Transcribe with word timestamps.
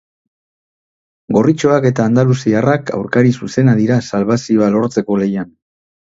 Gorritxoak 1.37 1.85
eta 1.89 2.05
andaluziarrak 2.11 2.91
aurkari 3.01 3.35
zuzeneak 3.41 3.79
dira 3.83 4.01
salbazioa 4.09 4.73
lortzeko 4.79 5.21
lehian. 5.23 5.55